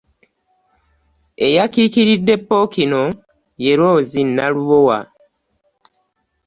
Eyakiikiridde 1.45 2.35
Ppookino, 2.43 3.03
ye 3.63 3.73
Rose 3.79 4.21
Nalubowa, 4.35 4.99